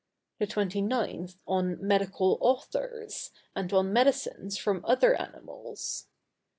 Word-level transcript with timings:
The 0.39 0.47
29th 0.47 1.35
on 1.47 1.77
Medical 1.79 2.39
Authors, 2.41 3.29
and 3.55 3.71
on 3.71 3.93
Medicines 3.93 4.57
from 4.57 4.83
other 4.83 5.13
Animals. 5.13 6.07